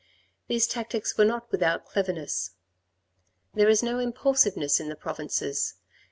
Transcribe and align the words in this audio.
These 0.47 0.65
tactics 0.65 1.15
were 1.15 1.25
not 1.25 1.51
without 1.51 1.85
cleverness. 1.85 2.55
There 3.53 3.69
is 3.69 3.83
no 3.83 3.99
impulsiveness 3.99 4.79
in 4.79 4.89
the 4.89 4.95
provinces. 4.95 5.75